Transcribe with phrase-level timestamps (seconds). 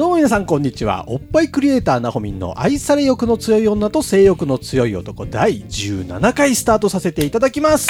[0.00, 1.04] どうも皆さんこんにちは。
[1.08, 5.26] おっぱいクリエイターなほみんの愛され欲の強い女と性欲の強い男。
[5.26, 7.86] 第17回スタートさせていただきます。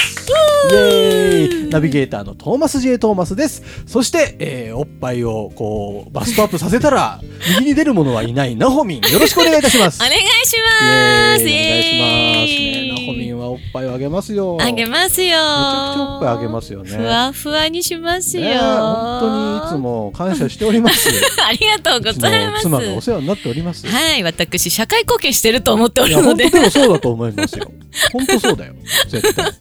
[0.73, 1.71] イエーイ。
[1.71, 3.63] ナビゲーターのトーマス J トーマスです。
[3.87, 7.21] そして、えーおっぱいをこうバストアップさせたら
[7.61, 10.03] 右に出る者はいないなほみんよろしくお願いいたします。
[10.03, 10.85] お願いしイます。
[10.85, 12.93] お願いしますね。
[12.93, 15.37] なほみんはおっぱいをあげますよあげますよ。
[15.39, 18.59] めちちゃくちゃおっぱいあげますよねふわふわにしますよ。
[18.59, 21.09] 本当にいつも感謝しております
[21.45, 22.69] ありがとうございます。
[22.69, 26.59] も妻がお世話になっておりますはい、私、社会貢献してると思っておるので本当。
[26.59, 27.71] でもそうだと思いますよ。
[28.13, 28.75] 本当そうだよ。
[29.09, 29.47] 絶対。
[29.47, 29.55] うん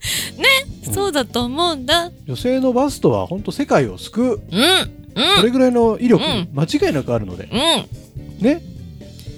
[0.94, 2.12] そうだと思うんだ。
[2.28, 4.42] 女性のバストは本当世界を救う。
[4.52, 4.62] うん。
[4.62, 5.38] うん。
[5.38, 7.50] それぐらいの威力、うん間違いなくあるので。
[7.52, 8.44] うん。
[8.44, 8.62] ね。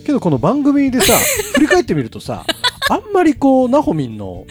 [0.05, 1.13] けどこの番組でさ、
[1.55, 2.45] 振り返ってみるとさ、
[2.89, 4.45] あんまりこう、ナホミンの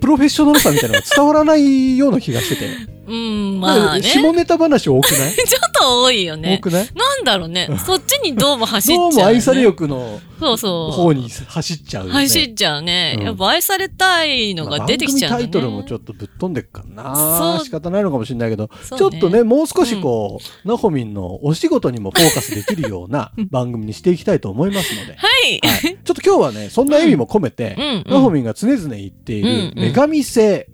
[0.00, 2.97] プロフェッショナルさみたいなのが伝わらないような気がしてて。
[3.08, 4.02] うん、まあね。
[4.02, 5.34] ちょ下ネタ話多くない、 っ
[5.72, 6.58] と多いよ多ね。
[6.58, 6.88] くない？
[6.94, 7.68] なんだろうね。
[7.84, 10.92] そっちにどうも走っちゃう、どうも愛され欲のそうそう。
[10.92, 12.20] 方に走っちゃうよね。
[12.20, 13.16] 走っちゃうね。
[13.18, 15.38] うんやっぱ愛されたいのが出てきちゃうね。
[15.38, 25.60] タイトルもちょっとぶっ飛んでっかな仕方ないのかもしれないけど、ちょっとねもう少しこう、ナホミンのお仕事にもフォーカスできるような番組にしていきたいと思いますので、はい。
[25.66, 30.68] はい、ちょっと今日はねそんな意味も込めて、うんうんナホミンが常々言っている女神性。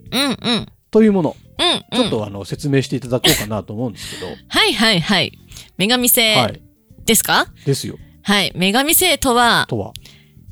[0.91, 1.44] というもの、うん、うん。
[1.93, 5.31] ちょっとあの説明していただこうかなと思うんですけど、はいはいはい。
[5.77, 6.61] 女神は性い。
[7.05, 7.47] ですか？
[7.65, 7.97] ですよ。
[8.23, 8.51] はい。
[8.55, 9.93] 女神性とは、とは？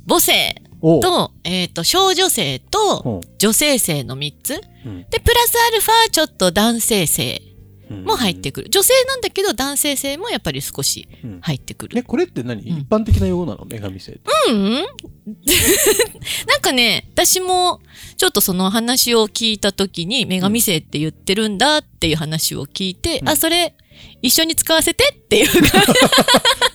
[0.07, 3.21] 母性と、えっ、と、少女性とうん。
[3.37, 4.61] 女性性の3つ。
[4.85, 5.05] うん。
[5.09, 7.41] で、プラスアルファ、ちょっと男性性。
[7.47, 7.52] うん
[8.03, 8.69] も入ってくる。
[8.69, 11.95] 女性なんだけど、男性性もやっぱり少しうん入ってくる。
[11.95, 13.65] ね、これって何、うん一般的な用語なの？
[13.65, 14.21] 女神性って。
[14.49, 14.73] うん
[16.47, 17.81] なんかね、私も、
[18.17, 23.75] ちょっとその話を聞いたときに、女神性って言ってるんだっていう話を聞いて、うんあ、それ、
[24.21, 25.93] 一緒に使わせてっていう感じ。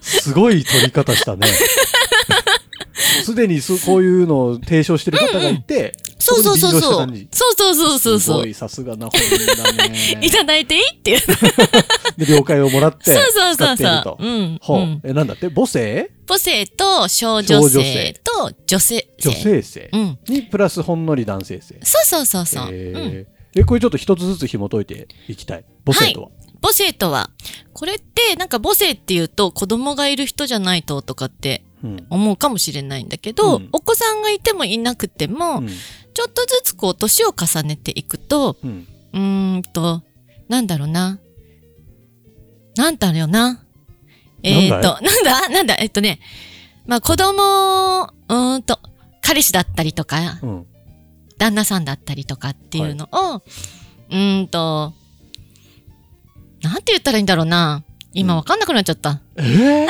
[0.21, 1.47] すごい取り方したね。
[3.25, 5.95] すでにそこういうのを提唱してる方がいて、
[6.29, 7.07] そうそうそうそう。
[7.31, 8.55] そうそうそうそう。
[8.55, 10.19] さすがな本人だね。
[10.23, 11.21] いただいていいっていう。
[12.19, 14.17] で、了解をもらってそうそう使そうそ。
[14.21, 14.59] ううん。
[14.61, 15.49] ほう、うんえ、なんだって？
[15.51, 16.11] 母性？
[16.27, 19.31] 母性と少女性と女性性。
[19.31, 20.19] 女性性うん。
[20.29, 21.79] にプラスほんのり男性性。
[21.83, 22.67] そうそうそうそう。
[22.67, 23.27] うん。
[23.57, 25.65] えこれちょっと一つずつ紐解いていきたい？
[25.87, 26.29] 母性とは。
[26.61, 27.31] 母性とは、
[27.73, 32.07] これってなんか母性っていうと子供がいる人じゃないととかってうん。
[32.11, 35.69] 思うかもしれないんだけど、うんお子さんがいてもいなくても、うん
[36.19, 38.89] ちょっとずつこう年を重ねていくと、うん。
[39.13, 40.03] うーんと、
[40.49, 41.21] なんだろうな。
[42.75, 43.63] なんだろうな。
[44.43, 45.77] えっ、ー、と、なんだなんだ？
[45.79, 46.19] えっとね、
[46.89, 48.81] まあ子供、うーんと、
[49.23, 50.67] 彼氏だったりとか、うん。
[51.39, 54.95] 旦那さんだったりとかっていうのを、うーんと、
[56.63, 57.85] なんて言ったらいいんだろうな。
[58.13, 59.21] 今わかんなくなっちゃった。
[59.37, 59.89] えー？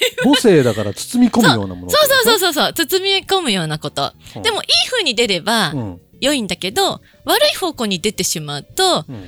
[0.24, 1.90] 母性だから包み込むようなもの。
[1.90, 4.12] そうそうそうそうそう、包み込むようなこと。
[4.36, 6.00] うんでもいい風に出ればうん。
[6.20, 9.24] 良いんだけど、悪い方向に出てしまうと、うん。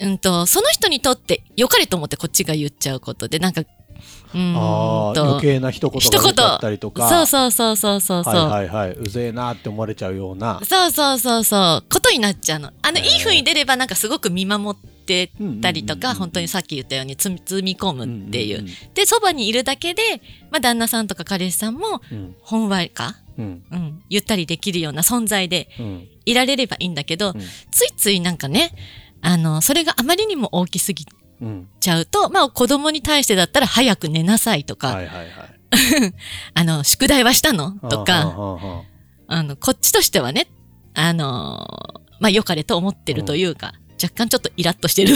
[0.00, 7.08] うんと、その人にとって良かれと思ってこっちが言っちゃうことで、なんか、うーん余と、計な一言が出ちゃったりとか。
[7.08, 8.34] そうそうそうそうそうそう。
[8.34, 8.90] はいはいはい。
[8.92, 10.60] うぜえなって思われちゃうような。
[10.64, 11.84] そうそうそうそう。
[11.92, 12.72] ことになっちゃうの。
[12.82, 18.64] あの、いい風に出ればなんかすごく見守ってたりとか、本当にさっき言ったようにつ包み込むっていう。
[18.94, 20.02] で、そばにいるだけで、
[20.50, 22.36] まあ、旦那さんとか彼氏さんも、うん。
[22.40, 23.64] ほんわか、うん。
[23.72, 26.08] うん、ゆったりできるような存在でうん。
[26.26, 27.40] いられればいいんだけど、うん。
[27.40, 28.72] ついついなんかね、
[29.20, 31.04] あの、それがあまりにも大きすぎ
[31.40, 35.28] うんちゃうと、まあ、子供に対してだったら早く寝なさいとか、はいはいはい。
[36.54, 37.72] あの、宿題はしたの？
[37.88, 38.82] とはあか、はあは
[39.26, 40.48] あの、こっちとしてはね、
[40.94, 45.14] あのーまあ、良かれと思ってるというか、若干ちょっとイラッとしてる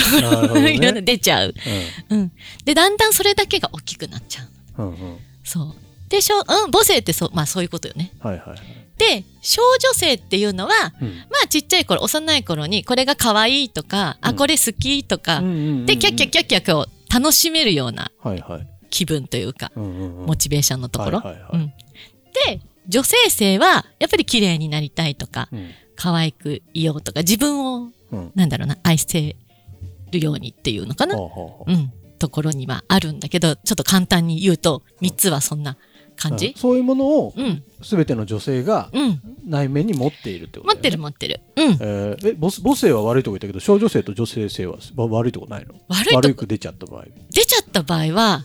[0.60, 1.54] ね 出ちゃう。
[1.56, 2.32] あうん。
[2.64, 4.42] で、だんだんそれだけが大きくなっちゃ
[4.78, 4.82] う。
[4.82, 5.74] うんうんうんそう。
[6.08, 8.12] で、しょ、うん、母性ってそう、まあそういうことよね。
[8.20, 8.58] はいはいはい。
[8.98, 18.66] で、少女性っていうのは、うんまあちっちゃい頃、幼い頃に、これが可愛いとか、うんあ、これ好きとか、うんうんうんうんで、キャッキャッキャッキャッを楽しめるようなはいはい。
[18.90, 21.18] 気分というか、うんうんうんモチベーションのところ。
[21.18, 21.72] はいはいはいうん
[22.46, 27.93] で、女性性は、やっぱり綺麗になりたいとか、うん可愛くいようとか、自分を、うん
[28.34, 29.36] なんだろうな、愛せ
[30.10, 31.16] るようにっていうのかな？
[31.16, 31.92] ほうん。
[32.18, 35.76] ところにはあるんだけど、ちょっと簡単に言うと、3つはそんな
[36.16, 36.48] 感じ？
[36.48, 36.54] うん。
[36.54, 37.62] そういうものをうん。
[37.82, 39.20] 全ての女性がうん。
[39.46, 41.40] 内面に持っているってこと持ってるも持ってる。
[41.56, 41.72] うん。
[41.72, 45.74] えーえ母母性は悪いとこ言ったけど小女性と女性性はわ悪いとこないの？
[45.88, 48.44] 悪い悪く出ちゃった場合出ちゃった場合は、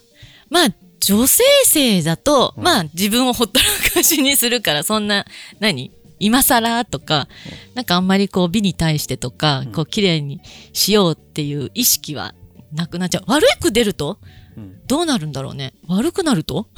[0.50, 0.68] まあ、
[1.00, 5.26] 女性性だと、うんまあ、自分をほったらかしにするから、そんな、
[5.60, 5.92] 何？
[6.20, 7.28] 今更とか、
[7.76, 10.42] なんかあんまりこう美に対してとか、うんこう綺麗に
[10.74, 12.34] しようっていう意識は
[12.74, 13.24] なくなっちゃう。
[13.28, 14.20] 悪く出ると？
[14.58, 15.74] うんどうなるんだろうね。
[15.88, 16.68] 悪くなると？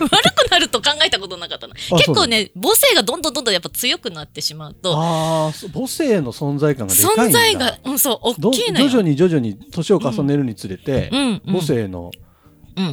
[0.00, 1.74] 悪くなると考えたことなかったな。
[1.74, 8.88] あ結構ね、母性がどんどんどんどんやっぱ強くなってしまうと、あ母性の存在感がでかいんだ存在が、うん、そう、ど大きいのよ。
[8.88, 12.27] 徐々に徐々に年を重ねるにつれて、うん、うん母性のうん。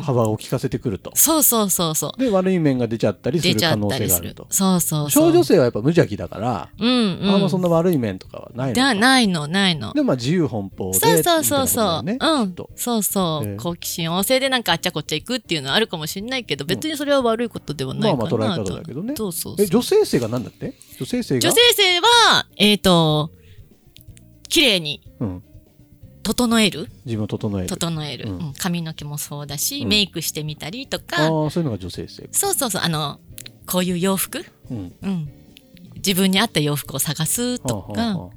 [0.02, 2.20] 幅を利かせてくると、そうそうそうそう。
[2.20, 4.48] で悪い面が出ちゃったりする可能性があると。
[4.50, 5.32] そうそうそう。
[5.32, 7.30] 小女性はやっぱ無邪気だから、うんうん。
[7.30, 9.94] あんまそんな悪い面とかはないのかだないの、ないの。
[9.94, 12.04] でまあ自由奔放でそうそうそうそう。
[12.04, 12.56] ねうん。
[12.76, 13.48] そうそう。
[13.48, 18.38] ええ好奇心旺盛でなんかあっちゃこっちゃ行くっていうのはあるかもしれないけど、別にそれは悪いことではないかなと。
[18.38, 20.74] まあまあ捉え方だけどねそうそうそうえ女性性が何だって？
[20.98, 21.40] 女性性が？
[21.42, 23.32] 女性性は、えっ、と、
[24.50, 25.44] 綺麗にうん、
[26.26, 26.90] 整える？
[27.06, 27.68] 自分を整える。
[27.70, 28.38] 整える、うん。
[28.38, 28.54] うん。
[28.54, 29.90] 髪の毛もそうだし、うん。
[29.90, 33.20] メイクしてみたりとあか、あそういうのが女性性、そうそうそう、あの、
[33.68, 34.44] こういう洋服？
[34.72, 35.30] うん、うん。
[35.98, 38.30] 自分に合った洋服を探すとか、はあは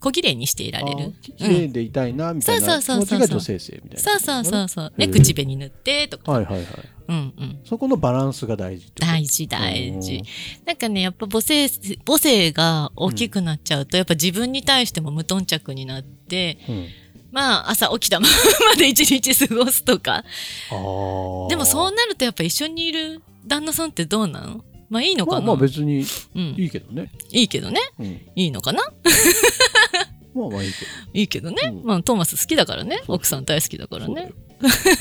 [0.00, 1.12] 小綺麗にしていられあるー。
[1.20, 3.18] き綺麗でいたいなみたいな気そうそうそうそう。
[3.18, 4.10] 持ちが女性性みたいな。
[4.10, 4.92] そうそうそうそう。
[4.96, 6.32] ね、へえ口紅塗ってとか。
[6.32, 6.66] はいはいはい。
[7.08, 7.60] うんうん。
[7.64, 9.06] そこのバランスが大事ってこと？
[9.06, 10.22] 大事大事。
[10.64, 11.68] なんかね、やっぱ母性、
[12.06, 16.86] 母性が大きくなっちゃうと、やっぱ自分に対しても無頓着になって、うんうん
[17.34, 18.28] まあ朝起きたま
[18.70, 20.22] まで一日過ごすとか。
[20.70, 26.42] でもそうなるとやっぱ一緒にいる旦那さんってどうなのまあいいのかな、まあまあ別にうん。
[26.56, 27.80] いいけどね、いいけどね。
[27.98, 28.84] うん、いいのかな？
[30.32, 30.76] まあまあいいけ
[31.12, 31.72] いいけどね。
[31.74, 33.02] うんまあトーマス好きだからね。
[33.08, 34.32] 奥さん大好きだかどらね。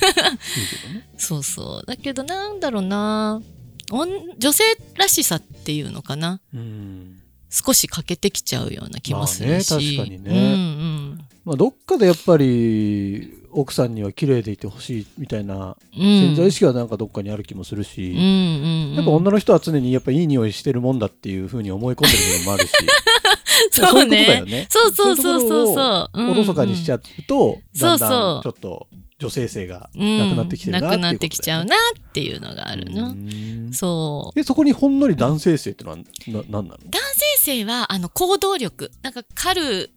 [1.18, 1.86] そうそう。
[1.86, 3.44] だけどなんだろうな。
[4.40, 4.64] 女性
[4.96, 6.42] らしさっていうのかな。
[6.52, 7.20] うん
[7.52, 9.70] 少し欠けてきちゃうような気もするし。
[9.72, 10.40] まあね確かにねうんう
[11.14, 11.20] ん。
[11.46, 18.16] まあどっかでやっぱり奥さんには綺麗でいてほしいみたいなうん、潜在意識はなんかどっかにある気もするし、
[18.96, 22.74] やっぱ女の人は常にやっぱいい匂いしてるもんだっていうふうに思い込んでる部分もあるし。
[23.72, 24.68] そうね。
[24.70, 26.32] そうそうそうそうそういうとそう。
[26.32, 28.44] おろそかにしちゃうと、だんだんそうそう。
[28.44, 28.88] ちょっと
[29.20, 33.10] 女性性がうんなくなってきてるなくなってきちゃうなっていうのがあるうの。
[33.10, 33.72] ん。
[33.72, 34.36] そう。
[34.36, 36.70] でそこにほんのり男性性ってのはな何なの？
[36.70, 37.02] 男
[37.38, 38.92] 性性は、あの、行動力。
[39.02, 39.92] なんか、狩る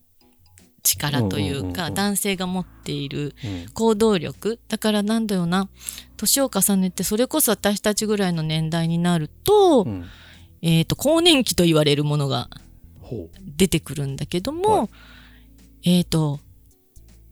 [0.87, 4.59] 力というか、男性が持っているうん行動力。
[4.69, 5.69] だからなんだよな。
[6.17, 10.05] 年を重ねて、それこそ私たちぐらいの年代になると、うん
[10.63, 12.49] えっ、と、更年期と言われるものが
[13.01, 14.89] ほ出てくるんだけども、はい
[15.99, 16.41] えっ、と、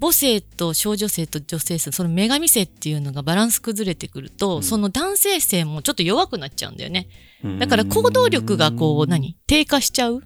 [0.01, 7.09] 母性と少女性と女性性、その女神性っていうのがバランス崩れてくると、うんその男性性もちょっと弱くなっちゃうんだよね。
[7.43, 9.37] うだから行動力がこう、何？
[9.47, 10.23] 低下しちゃう。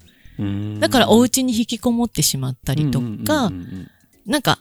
[0.81, 3.50] だからお家に引きこもってしまったりとか、
[4.26, 4.58] なんか、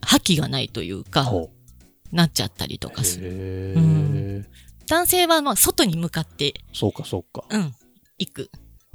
[0.00, 1.50] 覇気がないというか、ほ
[2.12, 4.44] なっちゃったりとうかする。
[4.86, 7.44] 男性はまあ外に向かって、そうかそうか。
[7.50, 7.74] うん、
[8.18, 8.50] 行く。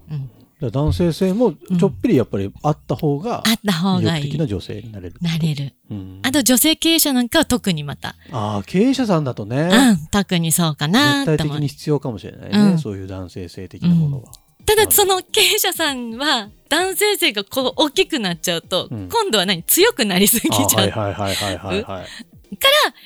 [0.10, 0.30] うん。
[0.72, 4.24] 男性性もちょっぴりやっぱりあった方があった方魅がいい。
[4.24, 5.16] 力的な女性になれる。
[5.22, 5.74] なれる。
[5.92, 6.20] うん。
[6.24, 9.70] あと女性経営者なんかは特にまた、ああ経営者さんだとね。
[9.72, 11.68] うん、特にそうかな絶対的に。
[11.68, 12.80] 必要かもしれないね、うん。
[12.80, 14.32] そういう男性性的なものは、
[14.66, 19.10] ただその経営者さんは男性性がこう大きくなっちゃうと、うん。
[19.10, 19.64] 今度は何？
[19.64, 20.64] 強くなりすぎちゃう。
[20.64, 21.84] あはいはいはいはいはい。
[21.84, 22.08] はい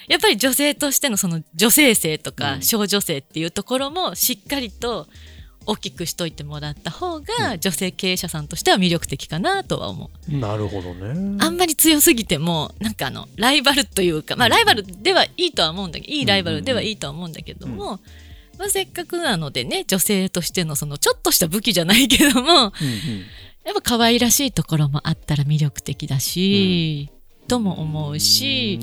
[0.10, 2.36] やっぱり女性としてのその女性性とうん。
[2.36, 5.08] か少女性っていうところもしっかりと
[5.66, 10.38] 大きくしといてもらった方が女性経営者さんとしては魅力的かなとは思う。
[10.38, 11.38] なるほどね。
[11.42, 18.00] あんまり強すぎてもなんかあのライバルというかまあライバルではいいとは思うんだけどいいライバルではいいとは思うんだけども、
[18.58, 22.72] まあ、せっかくなのでね女性としてのそのちょっとした武器じゃないけどもうんうん。
[23.68, 27.12] やっぱ可愛らしいところもあったら魅力的だし、
[27.50, 28.80] とも思うし、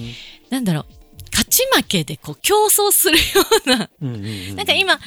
[0.50, 0.84] なんだろう
[1.32, 3.22] 勝ち負けでこう競争するよ
[3.66, 4.56] うなうんうんうん。
[4.56, 4.98] なんか今、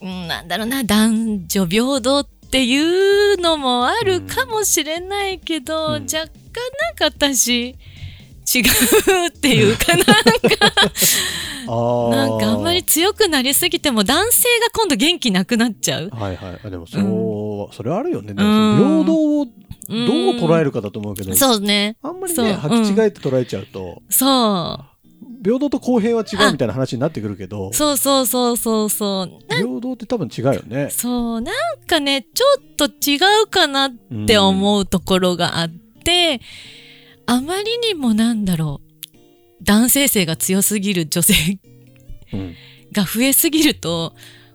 [0.00, 6.02] うん、なんだろうな男女平等っていうのもあるかもしれないけど、うん。
[6.04, 6.28] 若干
[6.80, 7.76] なんか私
[8.52, 10.12] 違うっていうかなんか
[11.70, 16.10] なんかあんまり強くなりすぎても男性が今度元気なくなっちゃう。
[16.10, 16.60] はいはい。
[16.64, 18.32] あでもそう、それはあるよね。
[18.34, 19.96] 平等をどう
[20.36, 21.96] 捉えるるかだと思うけど、そうね。
[22.02, 24.84] あんまりね履き違えて捉えちゃうと、そ
[25.42, 27.74] 平等と公平は違うみたいな話になってくるけどう。
[27.74, 29.54] そうそうそうそうそう。
[29.54, 30.90] 平等って多分違うよね。
[30.90, 31.54] そう、なん
[31.86, 33.92] かね、ちょっと違うかなっ
[34.26, 36.40] て思うところがあって、
[37.32, 39.14] あまりにもなんだろう、
[39.62, 41.58] 男性性が強すぎる女性
[42.32, 42.54] うん。
[42.92, 44.14] が増えすぎると、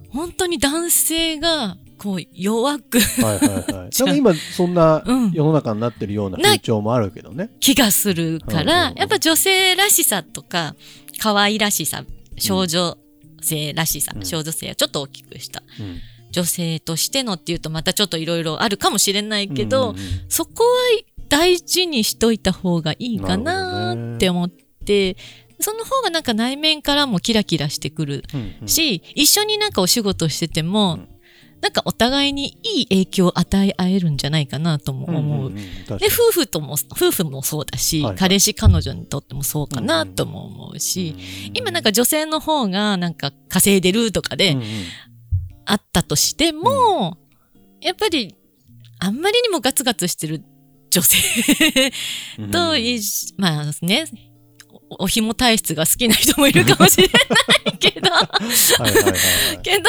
[0.09, 3.67] 本当に男性がこう弱くはいはいはい。
[3.97, 7.49] なんか今、そんなうん世の中になってるようなな風潮もあるけどね。
[7.61, 10.75] 気がするからう、んやっぱ女性らしさとか、
[11.19, 12.03] 可愛らしさ、
[12.37, 12.97] 少女
[13.41, 15.63] 性らしさ、うん少女性をちょっと大きくした。
[15.79, 16.01] うん。
[16.31, 20.69] 女性としてのっていうとまたちょっといろいろあるかもしれないけど、うんうんうんそこは
[21.35, 25.17] 大事にしといた方がいいかなって思って、
[25.59, 28.67] その方がなんか内面からもキラキラしてくるうんうん。
[28.69, 31.09] し、一緒になんかお仕事してても、うん。
[31.59, 35.49] なんかお互いにいい影響を与え合えるんじゃないかなとも思う。
[35.49, 35.61] んんん。
[35.85, 36.13] 確かで、に。
[36.13, 38.17] 夫婦とも、夫婦もそうだし、はいはい。
[38.17, 41.17] 彼氏彼女にとってもそうかなとも思うし、
[41.53, 44.65] 今なんか女性の方がなんか稼いでるとかでうんうん。
[45.65, 47.17] あったとしても、
[47.81, 48.35] やっぱり
[48.99, 50.41] あんまりにもガツガツしてる
[50.95, 51.17] 女性。
[52.39, 52.51] うん。
[52.51, 54.05] といじ、まあね、
[54.89, 58.09] おお紐体質が好きな人もいるかもしれないけど。
[59.61, 59.83] けど、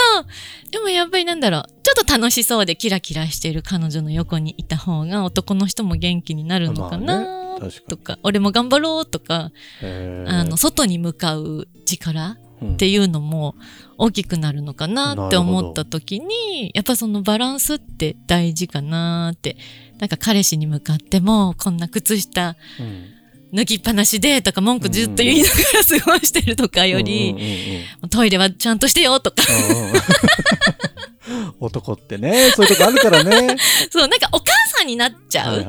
[0.71, 13.55] でもやっぱりなんだろう、ちょっと楽しそうでキラキラしている彼女の横にいた方が男の人も元気になるのかな、まあねとか、俺も頑張ろうとか、あの、外に向かう力うんっていうのも
[13.99, 19.57] 大きくなるのかなって思った時に、やっぱそのバランスって大事かなって。
[19.99, 23.17] なんか彼氏に向かっても、こんな靴下うん
[23.55, 29.37] 脱ぎっぱなしでとか文句ずっと言いながら過ごしてるとかより、トイレはちゃんとしてよとか、
[31.61, 33.57] 男ってね、そういうとこあるからね。
[33.91, 35.65] そう、なんかお母さんになっちゃう。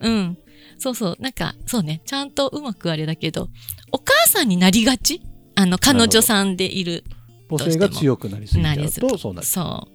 [0.00, 0.38] うん。
[0.78, 1.16] そうそう。
[1.18, 2.00] なんか、そうね。
[2.06, 3.48] ちゃんとうまくあれだけど、
[3.90, 5.20] お母さんになりがち
[5.60, 7.02] あの、彼女さんでいる。
[7.50, 8.76] 母性が強くなりすぎちゃう
[9.08, 9.46] とそうなる。
[9.46, 9.88] そ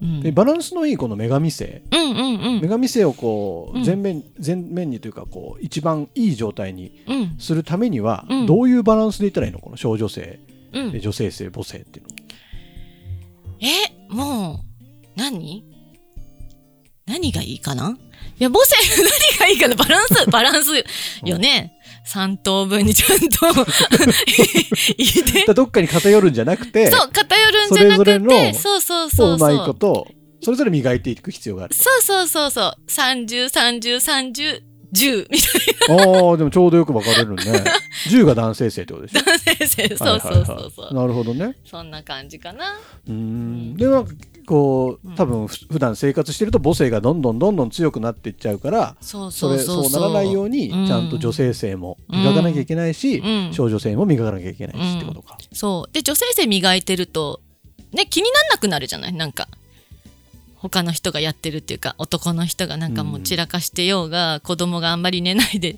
[0.00, 0.04] う。
[0.04, 0.20] うんうん。
[0.20, 2.22] でバランスのいいこの女神性、うんうんう
[2.58, 2.68] ん女。
[2.68, 7.36] 神性をこう全面、全面にというかこう一番いい状態にうん。
[7.38, 9.60] するためにはうんどういうバランスでいったらいいの？
[9.60, 10.40] この少女性、
[10.72, 11.00] うんで。
[11.00, 12.10] 女性性母性っていうの。
[13.60, 15.64] え、もう、何？
[17.06, 17.96] 何がいいかな？
[18.40, 18.74] いや、母性、
[19.38, 19.76] 何がいいかな？
[19.76, 20.84] バランス、バランス
[21.24, 21.78] よね。
[22.04, 23.52] 三等分にちゃんと
[25.54, 29.56] どっかに偏るんじゃなくて、そう、偏るんじゃなくそれぞれて、のそうそうこそううまい。
[29.58, 30.06] こと
[30.42, 31.74] それぞれ磨いていく必要がある。
[31.74, 32.74] そうそうそうそう。
[32.88, 34.60] 30、30、30、
[34.92, 37.42] 10みたいああ、でもちょうどよく分かれるね。
[38.10, 39.24] 10が男性性ってことでしょ？
[39.24, 39.96] な先生。
[39.96, 40.94] そうそうそうそう。
[40.94, 41.56] なるほどね。
[41.64, 42.74] そんな感じかな。
[43.08, 43.74] うーん。
[43.76, 44.12] で、なんか
[44.46, 49.84] こう、多分ふ普段生活してると母性がどんどんどんどん強くなっていっちゃうから、そうそうそう。
[49.84, 55.38] そうならないように、うんちゃんと女性性も磨かなきゃいけないし、うん少女性も磨かなきゃいけないしってことか。
[55.52, 55.92] そう。
[55.94, 57.40] で、女性性磨いてると、
[57.92, 59.12] ね、気になんなくなるじゃない？
[59.14, 59.48] なんか。
[60.62, 65.76] 他の人がやってるっていうか、男の人がなんかもう散らかしてようが、子供があんまり寝ないで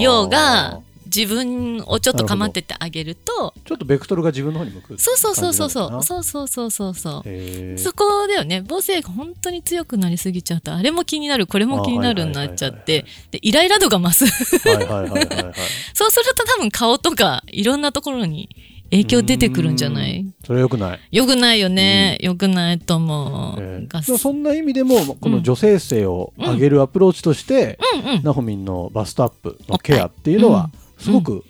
[0.00, 4.98] ようが、自分をちょっと構っててあげると、ちょっとベクトルが自分の方に向く。
[4.98, 5.98] そうそうそうそうそう。
[5.98, 6.02] う。
[6.02, 7.78] そうそうそうそうそう。
[7.78, 8.64] そこだよね。
[8.68, 14.26] 母性が本当に強くなりすぎちゃうと、あれも気になる、これも気になるになっちゃって、で、イライラ度が増す。
[14.26, 18.48] そうすると多分顔とか、いろんなところに
[18.94, 20.20] 影響出てくるんじゃない？
[20.20, 21.00] うんそれはよくない。
[21.10, 22.18] よくないよね。
[22.20, 23.56] よくないと思う。
[23.56, 28.22] がえーそんな意味でもこの女性性を上げるアプローチとして、うんうん。
[28.22, 31.44] ナホミンのバストアップのケアっていうのはすごく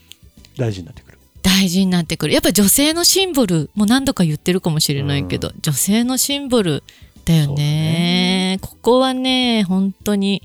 [0.56, 1.18] 大事になってくる。
[1.42, 2.32] 大事になってくる。
[2.32, 6.82] やっぱ女性のシンボル、もう何度か言ってるかもしれないけど、女性のシンボル
[7.24, 8.58] だよね。
[8.62, 10.42] ここはね、本当に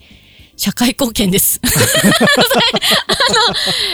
[0.60, 1.62] 社会貢献です。
[1.64, 1.70] あ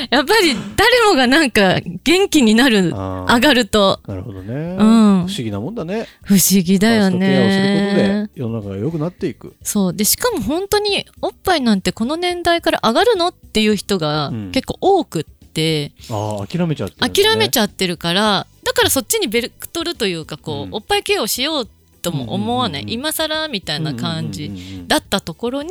[0.09, 4.77] の、やっぱり誰もがなんか元気になる、上がると、なるほどね、うん。
[4.77, 6.07] 不思議なもんだね。
[6.23, 8.29] 不思議だよね。
[8.33, 8.41] で。
[8.41, 9.53] 世の中が良くなっていく。
[9.61, 9.93] そう。
[9.93, 14.51] で、しかも本当におっぱいなんてこの年代から上がるのっていう人がうん。
[14.51, 18.47] 結構多くって、ああ諦めちゃってね、諦めちゃってるから。
[18.63, 20.73] だからそっちにベクトルというかこう、うん。
[20.73, 21.69] おっぱいケアをしよう
[22.01, 22.99] とも思わない、うんうんうんうん。
[23.01, 24.87] 今更みたいな感じうんうんうんうん。
[24.87, 25.69] だったところに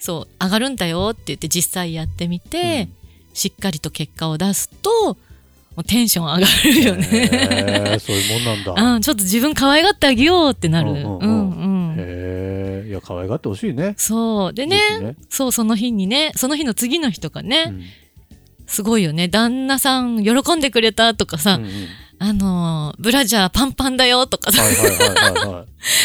[0.00, 2.88] そう上がるんだよって言って実際やってみて、
[3.34, 5.16] しっかりと結果を出すと
[5.86, 7.06] テンション上がるよへね。
[7.96, 8.72] ーそういうもんなんだ。
[8.94, 10.90] うん、ちょっと自分可愛がってあげようってなる。
[10.90, 13.94] ううんんうんうんうんへえいや可愛がってほしいね。
[13.96, 17.84] そうでねねそうその日にねその日の次の日とかね、うん
[18.66, 21.70] すごいよね旦那さん喜んでくれたとかさ、うんうん
[22.20, 24.62] あのーブラジャーパンパンだよとかさ。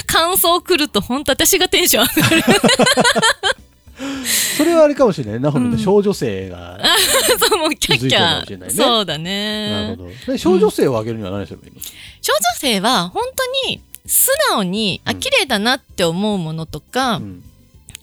[0.07, 2.43] 感想来ると本当私がテンション上がる
[4.57, 5.39] それはあれかもしれない。
[5.39, 6.79] ナホミンの少女性が。
[7.49, 10.33] そうもうキャッキャそうだなるねほど。
[10.33, 13.23] で少女性を上げるには何すればいいの、少女性は本
[13.63, 17.43] 当に素直に、あうん綺麗だなって思うものとか、うん。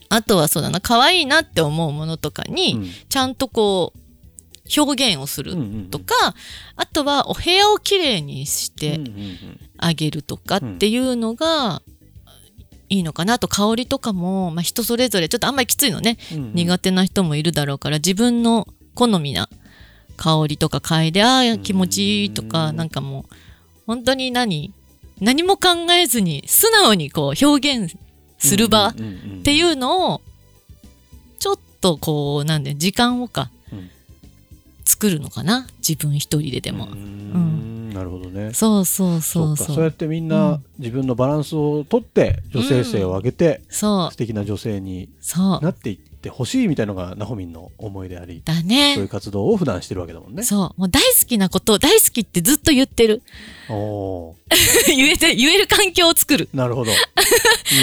[0.09, 2.91] あとはそうだな可愛いなって思うものとかに、うん。
[3.09, 3.99] ちゃんとこう
[4.81, 6.15] 表現をするうんうんとか、
[6.77, 9.01] あとはお部屋をきれいにして
[9.79, 11.83] あげるとかっていうのが
[12.93, 16.55] いいのかなあと香りとかも、まあ、人それぞれちょっとあんまりきついのね、うんうん。
[16.55, 19.49] 苦手な人もいるだろうから自分の好みな
[20.19, 23.35] 香りとか嗅いでああ気持ちいいとかうんなんかもう
[23.87, 24.73] 本当に何
[25.21, 27.97] 何も考えずに素直にこう表現
[28.39, 28.95] する場っ
[29.43, 30.21] ていうのを
[31.39, 33.62] ちょっとこうなんで時間をか、うん
[34.85, 35.67] 作るのかな？
[35.87, 37.91] 自分一人ででも、うーん。
[37.93, 38.55] なるほどね。
[38.55, 39.77] そうそうそうかそう。
[39.77, 40.65] そうやってみんうなん。
[40.79, 45.11] 自分のバランスをとって女性性を上げて素敵な女性に
[45.61, 50.43] なっていってほしいみたいのがナホミンの思いでありだそういうね活動を普段してるわけだもんね。
[50.43, 50.81] そう。
[50.81, 53.23] もう大好きなことを大好きってずっと言ってる。
[53.69, 54.35] お
[54.87, 56.49] 言えて言える環境を作る。
[56.53, 56.93] ーなるほど。
[56.93, 56.95] い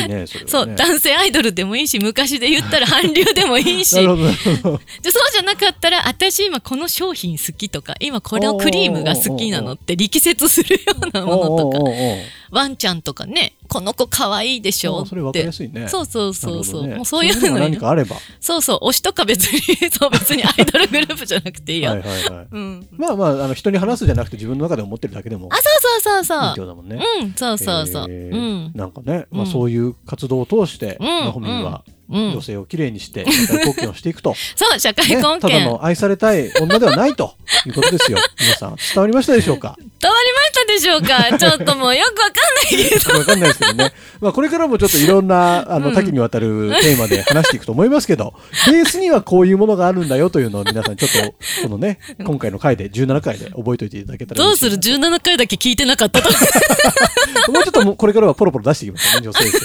[0.06, 0.48] いねそれはね。
[0.48, 4.82] そう、男性アイドルでもいいし、昔で言ったら 韓流でもいいし、なるほどなるほど。
[5.02, 15.52] でそうじゃなかったら、私今この商品好きとか、今このクリームが好きなのって力説するようなものとか、おーおーおーワンちゃんとかね、この子可愛いでしょってかりや。
[15.52, 15.88] すいね。
[15.88, 18.16] そうそうそうそう、ねもうそういうの何に、かあれば。
[18.40, 21.92] そうそう、推しとか別に、 そう別にアイドルグループじゃなくていいよ。
[21.92, 22.48] はいはいはい。
[22.52, 22.88] うん。
[22.92, 26.40] まあまああの人に話すじゃなくて自分の中で思ってるだけでもあ、そうそうそういいそう。
[26.52, 27.04] ってことだもんね。
[27.22, 28.06] うん、そうそうそう。
[28.10, 28.40] えーう
[28.70, 28.72] ん。
[28.76, 32.42] なんかね、まあ、うんそういう活動を通して、うんナホミンはうん女。
[32.42, 35.42] 性をきれいにして社会貢献をしていくと、 そう、社会ね、貢献。
[35.42, 37.36] ただの愛されたい女ではないと
[37.66, 39.76] いうことですよ 皆さん伝わりましたでしょうか？
[40.02, 41.38] 伝わりましたでしょうか？
[41.38, 43.20] ちょっともうよくわかんないけど。
[43.20, 48.34] わかんないですけどね、まあ、これからもちょっといろんなあのうん多岐にわたるテーマで話していくと思いますけど、
[48.68, 54.72] ベースにはこういうものがあるんだよというのを皆さんちょっとこのね今回の回で17回で覚えておいていただけたらどうする？
[54.78, 56.30] 嬉しい ?17 回だけ聞いてなかったと。
[56.32, 56.40] な
[57.54, 59.58] もうちょっともうこれからはポロポロ出していきますね女性性、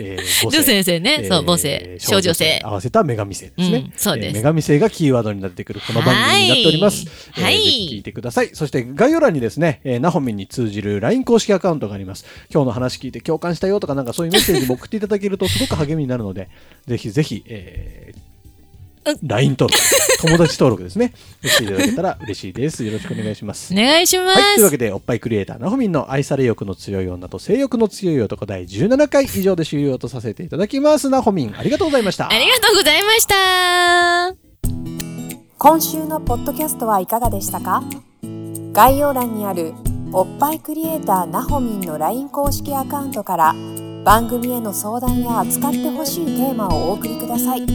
[0.00, 1.26] えー母性女先生ね。
[1.28, 1.44] そう、
[1.92, 2.60] えー少女性。
[2.62, 4.36] 合わせた女神性ですね、うんそうです。
[4.36, 7.44] えー女神性がキーワードになってくるこの番組になっております、はい。
[7.44, 7.54] はい。
[7.54, 8.50] えーぜひ聞いてください。
[8.52, 12.24] そして概要欄にですね、えー、ナホミンに通じる LINE 公式アカウントがあります。
[12.52, 16.48] 今日の話聞いて共感したよとかなんかそういうメッセージも送っていただけるとすごく励みになるので
[16.86, 18.35] ぜひぜひ、えーうん
[19.22, 19.84] LINE 登録
[20.20, 24.40] 友達登録ですねしていただけたら嬉しいですよろしくお願いしますお願いします。
[24.40, 31.10] はい、というわけで、おっぱいクリエイター、なほみんの愛され欲の強い女と性欲の強い男第17回以上で終了とさせていただきます。
[31.10, 32.28] なほみん、ありがとうございました。
[32.28, 34.34] ありがとうございました。
[35.58, 37.82] 今週のポッドキャストはいかがでしたか？
[38.72, 39.72] 概要欄にある
[40.12, 43.54] おっぱいクリエイターなほみんの LINE 公式アカウントから
[44.04, 47.66] 番組への相談や扱ってほしいテーマをお送りください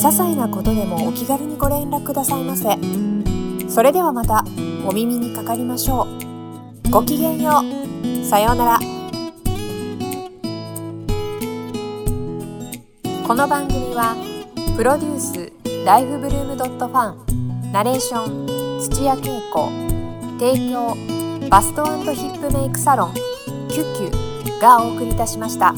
[0.00, 2.64] 些細なことでもお気軽にご連絡くださいませ。
[3.68, 4.46] それではまた
[4.86, 6.06] お耳にかかりましょ
[6.88, 6.90] う。
[6.90, 8.24] ごきげんよう。
[8.24, 8.78] さようなら。
[13.26, 14.16] この番組は
[14.74, 15.52] プロデュース
[15.84, 19.18] ライフブルームドットファンナレーション土屋恵
[19.52, 19.68] 子
[20.40, 20.96] 提供
[21.50, 21.84] バスト
[22.14, 23.14] ヒップメイクサロン
[23.68, 25.74] 「キュッキュ」がお送りいたしました。